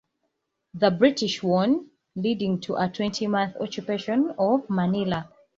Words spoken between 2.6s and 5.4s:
to a twenty month occupation of Manila.